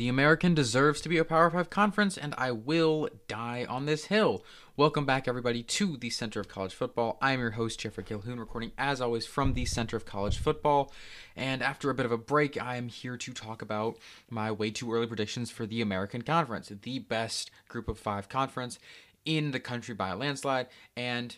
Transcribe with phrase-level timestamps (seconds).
[0.00, 4.06] The American deserves to be a Power 5 conference, and I will die on this
[4.06, 4.42] hill.
[4.74, 7.18] Welcome back, everybody, to the Center of College Football.
[7.20, 10.90] I'm your host, Jeffrey Calhoun, recording as always from the Center of College Football.
[11.36, 13.98] And after a bit of a break, I am here to talk about
[14.30, 18.78] my way too early predictions for the American Conference, the best group of five conference
[19.26, 20.68] in the country by a landslide.
[20.96, 21.36] And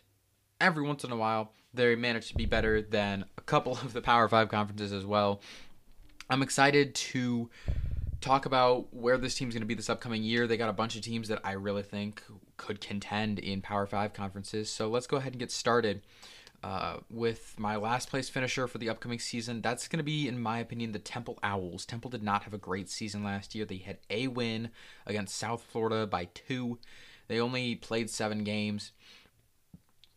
[0.60, 4.02] every once in a while, they manage to be better than a couple of the
[4.02, 5.40] Power 5 conferences as well.
[6.30, 7.50] I'm excited to
[8.22, 10.46] talk about where this team's going to be this upcoming year.
[10.46, 12.22] They got a bunch of teams that I really think
[12.56, 14.70] could contend in Power 5 conferences.
[14.70, 16.02] So let's go ahead and get started
[16.62, 19.60] uh, with my last place finisher for the upcoming season.
[19.60, 21.84] That's going to be, in my opinion, the Temple Owls.
[21.84, 23.64] Temple did not have a great season last year.
[23.64, 24.70] They had a win
[25.04, 26.78] against South Florida by two.
[27.28, 28.92] They only played seven games.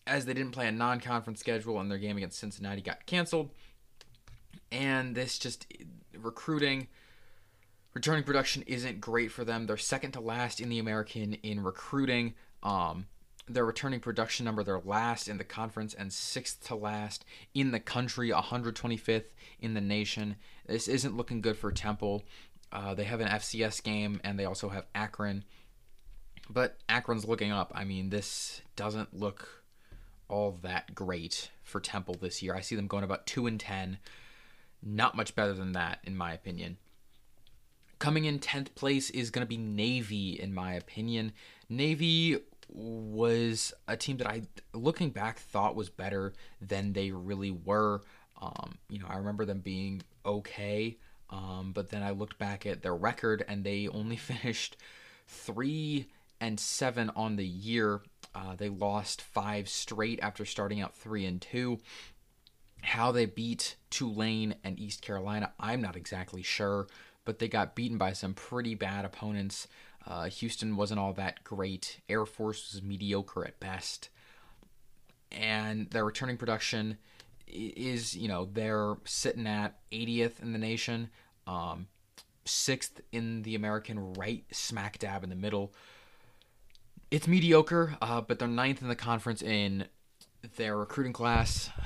[0.08, 3.50] As they didn't play a non conference schedule and their game against Cincinnati got canceled.
[4.72, 5.66] And this just
[6.16, 6.88] recruiting
[7.96, 9.66] returning production isn't great for them.
[9.66, 12.36] They're second to last in the American in recruiting.
[12.62, 13.08] Um,
[13.48, 17.80] their returning production number, they're last in the conference and sixth to last in the
[17.80, 19.30] country, 125th
[19.62, 20.36] in the nation.
[20.68, 22.24] This isn't looking good for Temple.
[22.72, 25.46] Uh, they have an FCS game and they also have Akron.
[26.50, 27.72] But Akron's looking up.
[27.74, 29.64] I mean, this doesn't look
[30.28, 32.56] all that great for Temple this year.
[32.56, 34.00] I see them going about 2 and 10.
[34.84, 36.78] Not much better than that, in my opinion.
[38.06, 41.32] Coming in 10th place is going to be Navy, in my opinion.
[41.70, 42.38] Navy
[42.70, 44.44] was a team that I,
[44.76, 48.04] looking back, thought was better than they really were.
[48.40, 50.98] Um, you know, I remember them being okay,
[51.32, 54.78] um, but then I looked back at their record and they only finished
[55.28, 56.06] three
[56.40, 58.02] and seven on the year.
[58.36, 61.80] Uh, they lost five straight after starting out three and two.
[62.84, 66.86] How they beat Tulane and East Carolina, I'm not exactly sure
[67.26, 69.68] but they got beaten by some pretty bad opponents.
[70.08, 72.00] Uh, Houston wasn't all that great.
[72.08, 74.10] Air Force was mediocre at best.
[75.32, 76.98] And their returning production
[77.48, 81.10] is, you know, they're sitting at 80th in the nation,
[81.48, 81.88] um,
[82.46, 85.74] sixth in the American, right smack dab in the middle.
[87.10, 89.86] It's mediocre, uh, but they're ninth in the conference in
[90.58, 91.70] their recruiting class.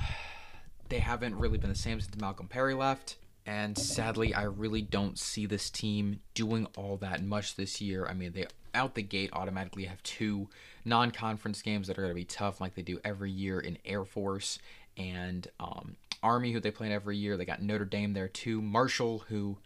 [0.88, 3.14] They haven't really been the same since Malcolm Perry left.
[3.50, 8.06] And sadly, I really don't see this team doing all that much this year.
[8.06, 10.48] I mean, they out the gate automatically have two
[10.84, 13.76] non conference games that are going to be tough, like they do every year in
[13.84, 14.60] Air Force
[14.96, 17.36] and um, Army, who they play in every year.
[17.36, 18.62] They got Notre Dame there too.
[18.62, 19.58] Marshall, who,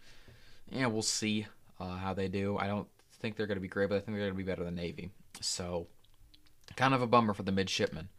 [0.71, 1.45] yeah, we'll see
[1.79, 2.57] uh, how they do.
[2.57, 2.87] I don't
[3.19, 4.73] think they're going to be great, but I think they're going to be better than
[4.73, 5.11] Navy.
[5.41, 5.85] So,
[6.75, 8.09] kind of a bummer for the midshipmen.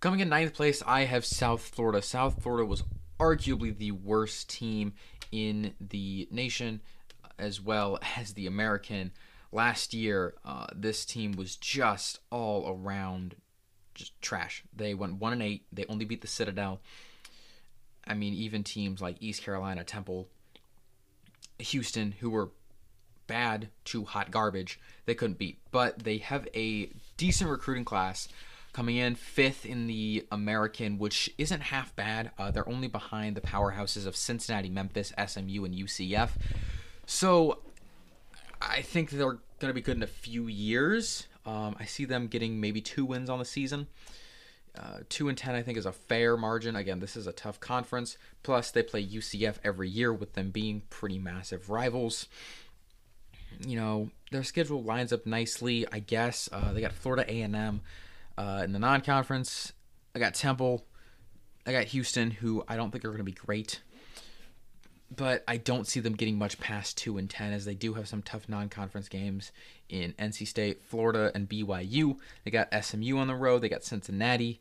[0.00, 2.02] Coming in ninth place, I have South Florida.
[2.02, 2.84] South Florida was
[3.18, 4.94] arguably the worst team
[5.32, 6.80] in the nation,
[7.38, 9.12] as well as the American.
[9.52, 13.36] Last year, uh, this team was just all around
[13.94, 14.62] just trash.
[14.74, 15.64] They went one and eight.
[15.72, 16.80] They only beat the Citadel.
[18.06, 20.28] I mean, even teams like East Carolina, Temple,
[21.58, 22.50] Houston, who were
[23.26, 25.58] bad to hot garbage, they couldn't beat.
[25.70, 28.28] But they have a decent recruiting class
[28.76, 32.30] coming in fifth in the American, which isn't half bad.
[32.38, 36.32] Uh, they're only behind the powerhouses of Cincinnati, Memphis, SMU, and UCF.
[37.06, 37.60] So
[38.60, 41.26] I think they're going to be good in a few years.
[41.46, 43.86] Um, I see them getting maybe two wins on the season.
[44.78, 46.76] Uh, two and ten, I think, is a fair margin.
[46.76, 48.18] Again, this is a tough conference.
[48.42, 52.26] Plus, they play UCF every year, with them being pretty massive rivals.
[53.66, 55.86] You know, their schedule lines up nicely.
[55.90, 57.80] I guess uh, they got Florida A and M
[58.38, 59.72] uh, in the non-conference,
[60.14, 60.86] I got Temple,
[61.66, 63.80] I got Houston, who I don't think are going to be great,
[65.14, 68.08] but I don't see them getting much past two and ten, as they do have
[68.08, 69.52] some tough non-conference games
[69.88, 72.16] in NC State, Florida, and BYU.
[72.44, 73.60] They got SMU on the road.
[73.62, 74.60] They got Cincinnati.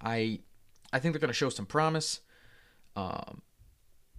[0.00, 0.40] I,
[0.92, 2.20] I think they're going to show some promise.
[2.96, 3.42] Um,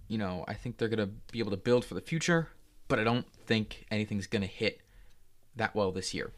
[0.08, 2.50] you know, I think they're going to be able to build for the future,
[2.88, 4.80] but I don't think anything's going to hit
[5.56, 6.32] that well this year.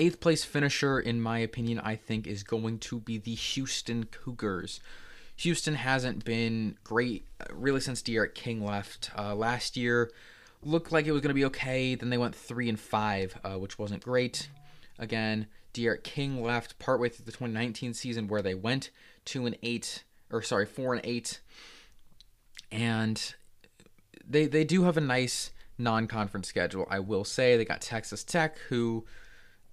[0.00, 4.80] Eighth place finisher, in my opinion, I think is going to be the Houston Cougars.
[5.36, 9.10] Houston hasn't been great uh, really since D'Eriq King left.
[9.16, 10.10] Uh, last year
[10.62, 11.94] looked like it was going to be okay.
[11.94, 14.48] Then they went three and five, uh, which wasn't great.
[14.98, 18.88] Again, D'Eriq King left partway through the 2019 season, where they went
[19.26, 21.40] two and eight, or sorry, four and eight,
[22.72, 23.34] and
[24.26, 26.86] they they do have a nice non-conference schedule.
[26.90, 29.04] I will say they got Texas Tech, who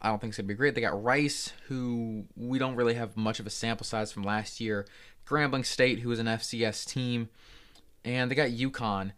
[0.02, 0.76] I don't think it's going to be great.
[0.76, 4.62] They got Rice, who we don't really have much of a sample size from last
[4.62, 4.86] year.
[5.26, 7.30] Grambling State, who is an FCS team.
[8.06, 9.12] And they got UConn,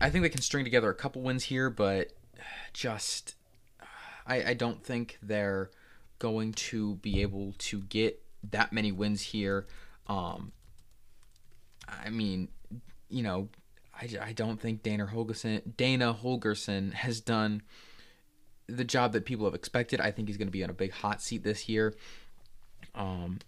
[0.00, 2.12] I think they can string together a couple wins here, but
[2.72, 3.34] just
[4.26, 5.70] I, I don't think they're
[6.18, 9.66] going to be able to get that many wins here.
[10.06, 10.52] Um,
[11.88, 12.48] I mean,
[13.08, 13.48] you know,
[13.94, 17.62] I, I don't think Dana Holgorsen Dana Holgorsen has done
[18.68, 20.00] the job that people have expected.
[20.00, 21.94] I think he's going to be on a big hot seat this year.
[22.94, 23.38] Um,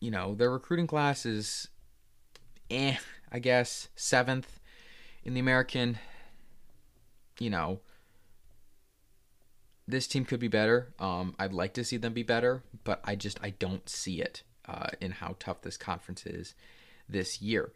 [0.00, 1.68] you know, their recruiting class is,
[2.70, 2.96] eh,
[3.30, 4.60] I guess seventh
[5.24, 5.98] in the American.
[7.38, 7.80] You know,
[9.88, 10.92] this team could be better.
[10.98, 14.42] Um, I'd like to see them be better, but I just I don't see it
[14.68, 16.54] uh, in how tough this conference is
[17.08, 17.72] this year.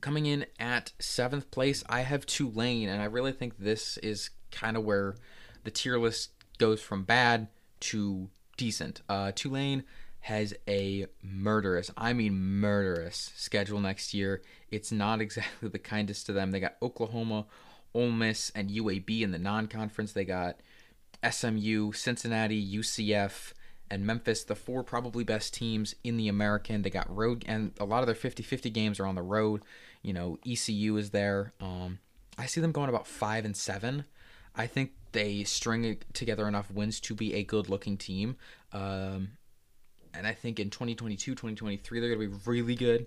[0.00, 4.76] Coming in at seventh place, I have Tulane, and I really think this is kind
[4.76, 5.16] of where
[5.64, 7.48] the tier list goes from bad
[7.80, 9.02] to decent.
[9.08, 9.84] Uh, Tulane
[10.20, 14.42] has a murderous, I mean murderous schedule next year.
[14.70, 16.50] It's not exactly the kindest to them.
[16.50, 17.46] They got Oklahoma,
[17.92, 20.12] Ole Miss, and UAB in the non-conference.
[20.12, 20.60] They got
[21.28, 23.52] SMU, Cincinnati, UCF,
[23.90, 26.82] and Memphis, the four probably best teams in the American.
[26.82, 29.62] They got road, and a lot of their 50-50 games are on the road.
[30.02, 31.52] You know, ECU is there.
[31.60, 31.98] Um,
[32.38, 34.04] I see them going about five and seven.
[34.56, 38.36] I think they string together enough wins to be a good looking team.
[38.72, 39.30] Um,
[40.12, 43.06] and I think in 2022, 2023, they're going to be really good.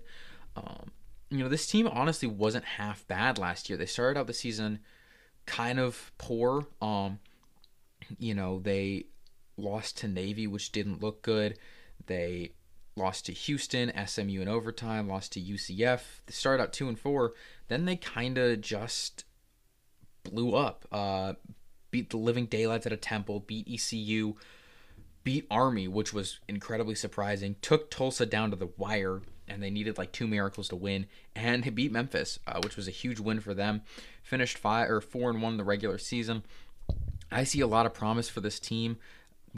[0.56, 0.90] Um,
[1.30, 3.76] you know, this team honestly wasn't half bad last year.
[3.76, 4.80] They started out the season
[5.46, 6.66] kind of poor.
[6.80, 7.18] Um,
[8.18, 9.06] you know, they
[9.58, 11.58] lost to Navy, which didn't look good.
[12.06, 12.52] They
[12.96, 16.00] lost to Houston, SMU in overtime, lost to UCF.
[16.26, 17.32] They started out two and four.
[17.68, 19.24] Then they kind of just
[20.24, 20.86] blew up.
[20.90, 21.34] Uh,
[21.90, 24.34] beat the living daylights at a temple, beat ECU,
[25.24, 27.56] beat Army, which was incredibly surprising.
[27.62, 31.06] Took Tulsa down to the wire, and they needed like two miracles to win.
[31.34, 33.82] And they beat Memphis, uh, which was a huge win for them.
[34.22, 36.42] Finished five or four and one in the regular season.
[37.30, 38.98] I see a lot of promise for this team.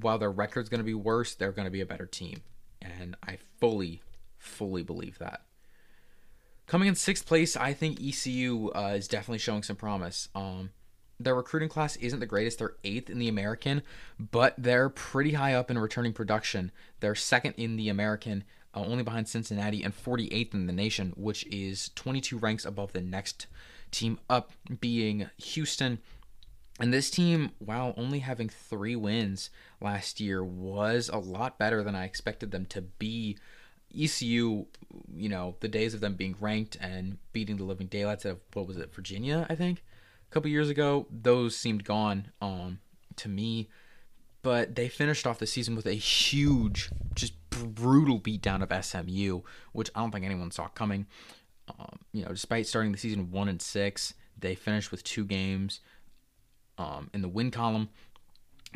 [0.00, 2.42] While their record's going to be worse, they're going to be a better team
[2.82, 4.02] and I fully,
[4.38, 5.42] fully believe that.
[6.66, 10.28] Coming in sixth place, I think ECU uh, is definitely showing some promise.
[10.34, 10.70] Um,
[11.18, 12.58] their recruiting class isn't the greatest.
[12.58, 13.82] They're eighth in the American,
[14.18, 16.70] but they're pretty high up in returning production.
[17.00, 18.44] They're second in the American,
[18.74, 23.00] uh, only behind Cincinnati, and 48th in the nation, which is 22 ranks above the
[23.00, 23.48] next
[23.90, 25.98] team up, being Houston.
[26.80, 29.50] And this team, while only having three wins
[29.82, 33.36] last year, was a lot better than I expected them to be.
[33.92, 34.66] ECU,
[35.12, 38.66] you know, the days of them being ranked and beating the living daylights of what
[38.66, 39.82] was it, Virginia, I think,
[40.30, 42.78] a couple years ago, those seemed gone um,
[43.16, 43.68] to me.
[44.42, 49.42] But they finished off the season with a huge, just brutal beatdown of SMU,
[49.72, 51.06] which I don't think anyone saw coming.
[51.68, 55.80] Um, you know, despite starting the season one and six, they finished with two games
[56.80, 57.90] um, in the win column.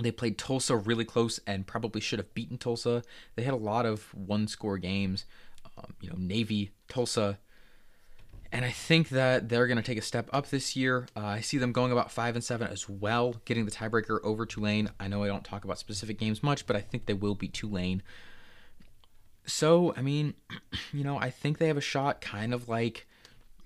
[0.01, 3.03] They played Tulsa really close and probably should have beaten Tulsa.
[3.35, 5.25] They had a lot of one score games,
[5.79, 7.39] um, you know, Navy, Tulsa.
[8.53, 11.07] And I think that they're going to take a step up this year.
[11.17, 14.45] Uh, I see them going about five and seven as well, getting the tiebreaker over
[14.45, 14.91] Tulane.
[15.01, 17.55] I know I don't talk about specific games much, but I think they will beat
[17.55, 18.03] Tulane.
[19.47, 20.35] So, I mean,
[20.93, 23.07] you know, I think they have a shot, kind of like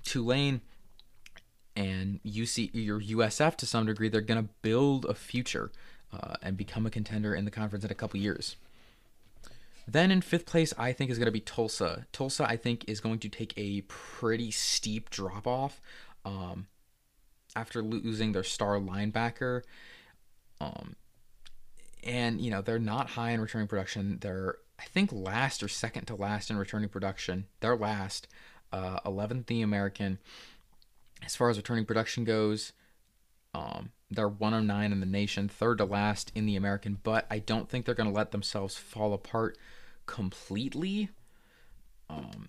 [0.05, 0.61] Tulane
[1.79, 5.71] and UC your USF to some degree, they're going to build a future
[6.13, 8.57] uh, and become a contender in the conference in a couple years.
[9.87, 12.07] Then in fifth place, I think is going to be Tulsa.
[12.13, 15.81] Tulsa, I think, is going to take a pretty steep drop off
[16.25, 16.67] um,
[17.55, 19.63] after losing their star linebacker.
[20.61, 20.97] Um,
[22.03, 24.19] and you know they're not high in returning production.
[24.21, 27.47] They're I think last or second to last in returning production.
[27.61, 28.29] They're last,
[28.73, 30.19] uh, 11th the American
[31.25, 32.73] as far as returning production goes,
[33.55, 37.69] um, they're 109 in the nation, third to last in the American, but I don't
[37.69, 39.59] think they're going to let themselves fall apart
[40.07, 41.11] completely.
[42.09, 42.49] Um,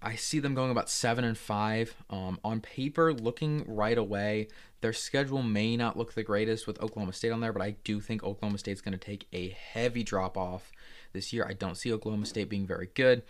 [0.00, 1.94] I see them going about seven and five.
[2.10, 4.48] Um, on paper, looking right away,
[4.80, 8.00] their schedule may not look the greatest with Oklahoma State on there, but I do
[8.00, 10.72] think Oklahoma State's going to take a heavy drop off
[11.12, 11.46] this year.
[11.48, 13.22] I don't see Oklahoma State being very good.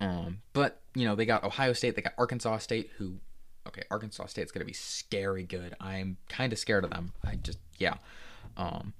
[0.00, 3.14] Um, but you know they got Ohio State, they got Arkansas State, who
[3.66, 5.74] okay, Arkansas State's gonna be scary good.
[5.80, 7.12] I'm kind of scared of them.
[7.24, 7.94] I just yeah,
[8.56, 8.92] um,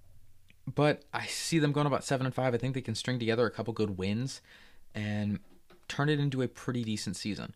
[0.73, 2.55] but I see them going about seven and five.
[2.55, 4.41] I think they can string together a couple good wins
[4.95, 5.41] and
[5.89, 7.55] turn it into a pretty decent season.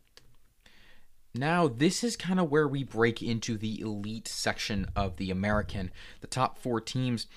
[1.32, 5.92] Now, this is kind of where we break into the elite section of the American,
[6.20, 7.28] the top four teams.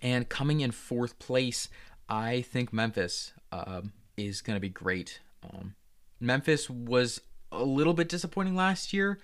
[0.00, 1.68] And coming in fourth place,
[2.08, 3.32] I think Memphis.
[3.50, 5.20] Um, is going to be great.
[5.42, 5.74] Um,
[6.20, 7.20] Memphis was
[7.52, 9.18] a little bit disappointing last year,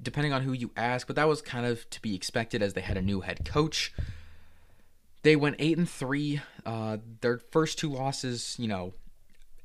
[0.00, 2.80] depending on who you ask, but that was kind of to be expected as they
[2.80, 3.92] had a new head coach.
[5.22, 6.40] They went eight and three.
[6.64, 8.94] Uh, their first two losses, you know,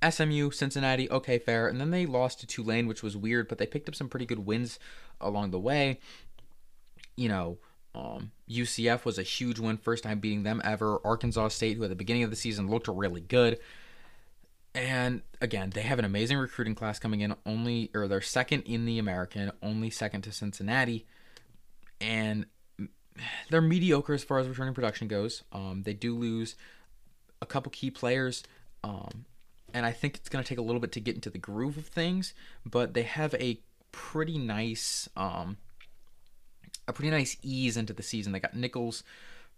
[0.08, 3.66] SMU, Cincinnati, okay, fair, and then they lost to Tulane, which was weird, but they
[3.66, 4.80] picked up some pretty good wins
[5.20, 6.00] along the way.
[7.16, 7.58] You know,
[7.96, 11.00] um, UCF was a huge win, first time beating them ever.
[11.06, 13.60] Arkansas State, who at the beginning of the season looked really good.
[14.76, 18.86] And again, they have an amazing recruiting class coming in, only, or they're second in
[18.86, 21.06] the American, only second to Cincinnati.
[22.02, 22.46] And
[23.50, 25.44] they're mediocre as far as returning production goes.
[25.54, 26.58] Um, they do lose
[27.42, 28.44] a couple key players.
[28.84, 29.24] Um,
[29.74, 31.78] and I think it's going to take a little bit to get into the groove
[31.78, 32.34] of things,
[32.66, 33.60] but they have a
[33.94, 35.58] pretty nice um,
[36.88, 38.34] a pretty nice ease into the season.
[38.34, 39.04] They got Nicholls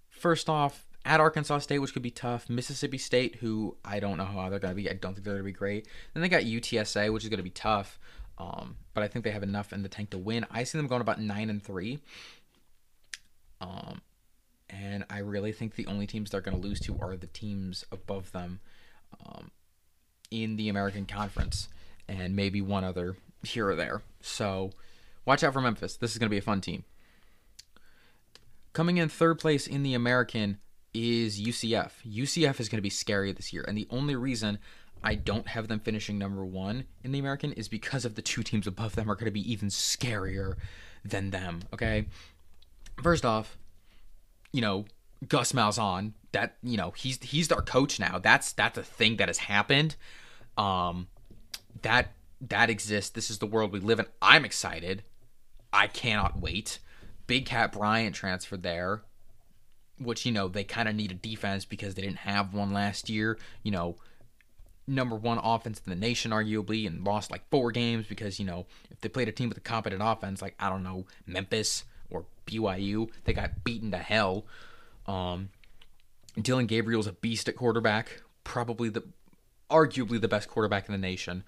[0.09, 2.49] first off at Arkansas State, which could be tough.
[2.49, 4.89] Mississippi State, who I don't know how they're going to be.
[4.89, 5.87] I don't think they're going to be great.
[6.13, 7.97] Then they got UTSA, which is going to be tough.
[8.37, 10.45] Um, but I think they have enough in the tank to win.
[10.51, 11.99] I see them going about nine and three.
[13.61, 14.01] Um,
[14.69, 17.85] and I really think the only teams they're going to lose to are the teams
[17.91, 18.59] above them
[19.25, 19.49] um,
[20.29, 21.69] in the American Conference,
[22.07, 24.01] and maybe one other here or there.
[24.21, 24.71] So
[25.25, 25.95] watch out for Memphis.
[25.95, 26.83] This is going to be a fun team.
[28.73, 30.59] Coming in third place in the American
[30.93, 31.91] is UCF.
[32.05, 34.59] UCF is going to be scary this year, and the only reason
[35.03, 38.43] I don't have them finishing number one in the American is because of the two
[38.43, 40.55] teams above them are going to be even scarier
[41.05, 41.61] than them.
[41.73, 42.07] Okay,
[43.01, 43.57] first off,
[44.51, 44.85] you know
[45.27, 46.13] Gus Malzahn.
[46.31, 48.19] That you know he's he's our coach now.
[48.19, 49.95] That's that's a thing that has happened.
[50.57, 51.07] Um,
[51.81, 53.11] that that exists.
[53.11, 54.05] This is the world we live in.
[54.21, 55.03] I'm excited.
[55.71, 56.79] I cannot wait.
[57.25, 59.03] Big Kat Bryant transferred there,
[59.99, 63.09] which, you know, they kind of need a defense because they didn't have one last
[63.09, 63.37] year.
[63.63, 63.95] You know,
[64.87, 68.65] number one offense in the nation, arguably, and lost like four games because, you know,
[68.89, 72.25] if they played a team with a competent offense, like, I don't know, Memphis or
[72.45, 74.45] BYU, they got beaten to hell.
[75.05, 75.49] Um,
[76.41, 79.03] Dillon Gabriel's a beast at quarterback, probably the,
[79.69, 81.43] arguably the best quarterback in the nation.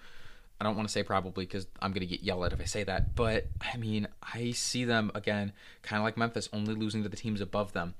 [0.59, 2.65] I don't want to say probably because I'm going to get yelled at if I
[2.65, 5.53] say that, but I mean, I see them again,
[5.83, 7.93] kind of like Memphis, only losing to the teams above them.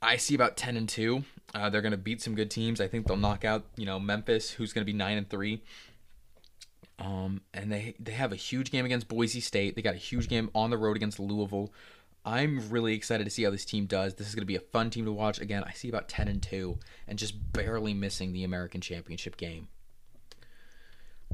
[0.00, 1.24] I see about 10 and 2.
[1.54, 2.80] Uh, they're going to beat some good teams.
[2.80, 5.62] I think they'll knock out, you know, Memphis, who's going to be 9 and 3.
[7.00, 9.76] Um, and they they have a huge game against Boise State.
[9.76, 11.72] They got a huge game on the road against Louisville.
[12.24, 14.14] I'm really excited to see how this team does.
[14.14, 15.40] This is going to be a fun team to watch.
[15.40, 19.68] Again, I see about 10 and 2 and just barely missing the American Championship game.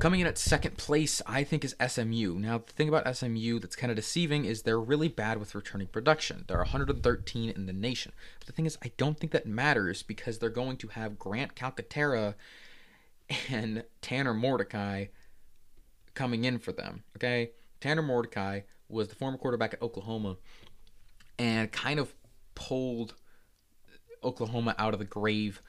[0.01, 2.35] Coming in at second place, I think, is SMU.
[2.41, 5.87] Now, the thing about SMU that's kind of deceiving is they're really bad with returning
[5.87, 6.45] production.
[6.49, 8.13] They're 113 in the nation.
[8.41, 11.55] But the thing is, I don't think that matters because they're going to have Grant
[11.55, 12.35] Calcaterra
[13.49, 15.07] and Tanner Mordecai
[16.15, 17.05] coming in for them.
[17.17, 17.53] Okay?
[17.81, 20.39] Tanner Mordecai was the former quarterback at Oklahoma
[21.39, 22.15] and kind of
[22.57, 23.15] pulled
[24.25, 25.63] Oklahoma out of the grave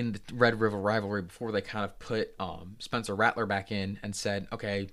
[0.00, 3.98] in the Red River rivalry before they kind of put um, Spencer Rattler back in
[4.02, 4.88] and said, okay,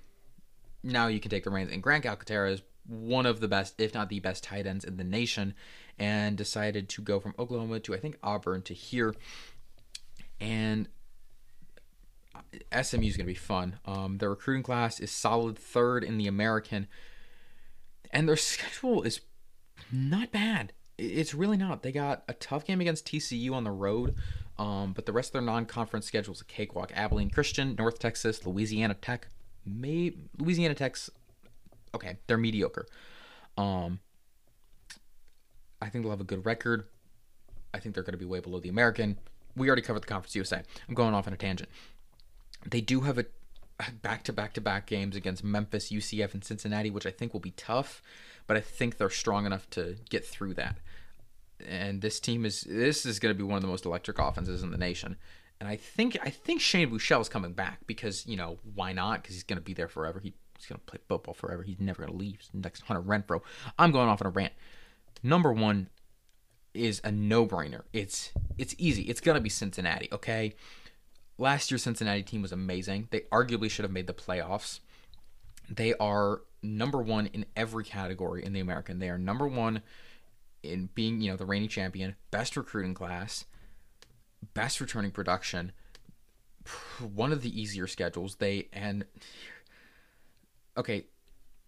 [0.83, 1.72] now you can take the reins.
[1.72, 4.98] And Grant Calcaterra is one of the best, if not the best, tight ends in
[4.98, 5.53] the nation,
[5.98, 9.15] and decided to go from Oklahoma to I think Auburn to here.
[10.39, 10.89] And
[12.72, 13.79] SMU is going to be fun.
[13.86, 16.88] Um, their recruiting class is solid third in the American,
[18.12, 19.22] and their schedule is
[19.91, 20.74] not bad.
[20.98, 21.81] It's really not.
[21.81, 24.15] They got a tough game against TCU on the road.
[24.63, 26.93] Um, but the rest of their non-conference schedule is a cakewalk.
[26.96, 29.27] Abilene Christian, North Texas, Louisiana Tech.
[29.65, 31.10] May Louisiana Tech's
[31.93, 32.15] okay.
[32.27, 32.86] They're mediocre.
[33.58, 34.00] Um,
[35.82, 36.86] I think they'll have a good record.
[37.74, 39.17] I think they're going to be way below the American.
[39.58, 40.63] We already covered the Conference USA.
[40.88, 41.70] I'm going off on a tangent.
[42.65, 43.25] They do have a
[44.01, 47.41] back to back to back games against Memphis, UCF, and Cincinnati, which I think will
[47.41, 48.01] be tough,
[48.48, 50.77] but I think they're strong enough to get through that
[51.67, 54.63] and this team is this is going to be one of the most electric offenses
[54.63, 55.17] in the nation.
[55.60, 59.22] And I think I think Shane Buechele is coming back because you know why not?
[59.22, 60.20] Because he's going to be there forever.
[60.20, 61.63] He, he's going to play football forever.
[61.63, 62.41] He's never going to leave.
[62.53, 63.41] Next Hunter Renfrow.
[63.79, 64.53] I'm going off on a rant.
[65.22, 65.89] Number one
[66.74, 67.84] is a no-brainer.
[67.93, 69.03] It's it's easy.
[69.03, 70.10] It's going to be Cincinnati.
[70.12, 70.55] Okay.
[71.38, 73.08] Last year's Cincinnati team was amazing.
[73.12, 74.79] They arguably should have made the playoffs.
[75.70, 79.00] They are number one in every category in the American.
[79.00, 79.82] They are number one
[80.63, 83.46] in being, you know, the reigning champion, best recruiting class,
[84.53, 85.72] best returning production,
[87.13, 88.36] one of the easier schedules.
[88.36, 89.05] They and
[90.77, 91.05] okay,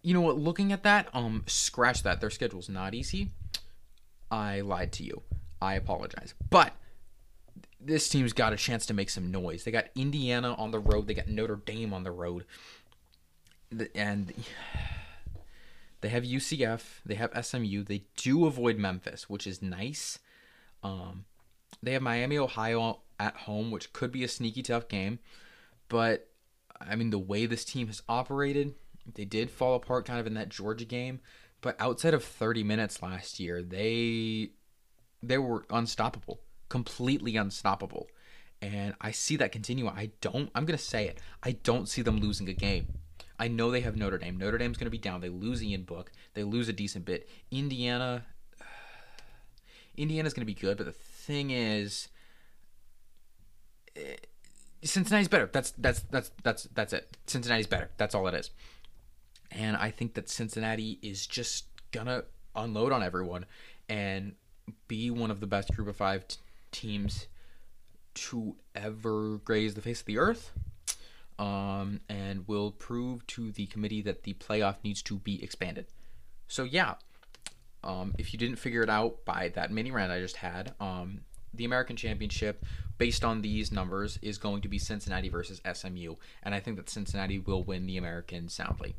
[0.02, 0.38] you know what?
[0.38, 2.20] Looking at that, um, scratch that.
[2.20, 3.30] Their schedule's not easy.
[4.30, 5.22] I lied to you.
[5.60, 6.34] I apologize.
[6.50, 6.72] But
[7.80, 9.64] this team's got a chance to make some noise.
[9.64, 11.06] They got Indiana on the road.
[11.06, 12.44] They got Notre Dame on the road.
[13.94, 14.32] and
[16.06, 20.20] they have UCF, they have SMU, they do avoid Memphis, which is nice.
[20.84, 21.24] Um,
[21.82, 25.18] they have Miami, Ohio at home, which could be a sneaky tough game,
[25.88, 26.28] but
[26.80, 28.74] I mean the way this team has operated,
[29.16, 31.18] they did fall apart kind of in that Georgia game,
[31.60, 34.50] but outside of 30 minutes last year, they
[35.24, 38.06] they were unstoppable, completely unstoppable.
[38.62, 39.88] And I see that continue.
[39.88, 41.18] I don't I'm to say it.
[41.42, 43.00] I don't see them losing a game.
[43.38, 44.36] I know they have Notre Dame.
[44.36, 45.20] Notre Dame's going to be down.
[45.20, 46.10] They lose Ian Book.
[46.34, 47.28] They lose a decent bit.
[47.50, 48.24] Indiana
[49.96, 52.08] Indiana's going to be good, but the thing is
[53.96, 54.16] eh,
[54.82, 55.48] Cincinnati's better.
[55.52, 57.16] That's that's that's that's that's it.
[57.26, 57.90] Cincinnati's better.
[57.96, 58.50] That's all it is.
[59.50, 62.24] And I think that Cincinnati is just gonna
[62.54, 63.46] unload on everyone
[63.88, 64.34] and
[64.88, 66.36] be one of the best group of five t-
[66.72, 67.26] teams
[68.14, 70.52] to ever graze the face of the earth.
[71.38, 75.86] Um, and will prove to the committee that the playoff needs to be expanded.
[76.48, 76.94] So yeah,
[77.84, 81.20] um, if you didn't figure it out by that mini round I just had, um,
[81.52, 82.64] the American Championship,
[82.98, 86.90] based on these numbers, is going to be Cincinnati versus SMU, and I think that
[86.90, 88.94] Cincinnati will win the American soundly.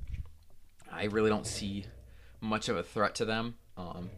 [0.91, 1.85] I really don't see
[2.41, 3.55] much of a threat to them.
[3.75, 4.09] Um,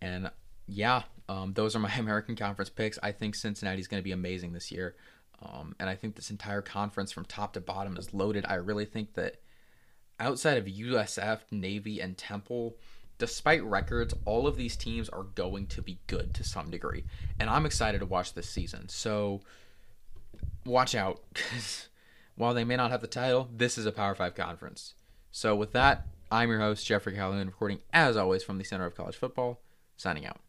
[0.00, 0.30] and
[0.66, 2.98] yeah, um, those are my American Conference picks.
[3.02, 4.94] I think Cincinnati is going to be amazing this year.
[5.40, 8.44] Um, and I think this entire conference from top to bottom is loaded.
[8.48, 9.36] I really think that
[10.18, 12.76] outside of USF, Navy, and Temple,
[13.18, 17.04] despite records, all of these teams are going to be good to some degree.
[17.38, 18.88] And I'm excited to watch this season.
[18.88, 19.42] So
[20.64, 21.88] watch out because
[22.36, 24.94] while they may not have the title, this is a Power 5 conference.
[25.30, 28.96] So with that, I'm your host, Jeffrey Calhoun, recording as always from the Center of
[28.96, 29.60] College Football,
[29.96, 30.40] signing out.